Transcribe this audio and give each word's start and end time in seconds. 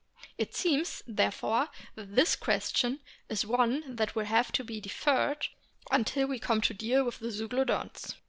It 0.39 0.55
seems, 0.55 1.03
there 1.05 1.29
fore, 1.29 1.69
that 1.93 2.15
this 2.15 2.35
question 2.35 3.01
is 3.29 3.45
one 3.45 3.83
that 3.97 4.15
will 4.15 4.25
have 4.25 4.51
to 4.53 4.63
be 4.63 4.81
deferred 4.81 5.45
until 5.91 6.25
we 6.27 6.39
come 6.39 6.61
to 6.61 6.73
deal 6.73 7.03
with 7.03 7.19
the 7.19 7.29
Zeuglodonts. 7.29 8.15